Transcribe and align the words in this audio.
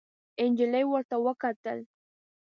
نجلۍ 0.53 0.83
ورته 0.87 1.15
وکتل. 1.25 1.77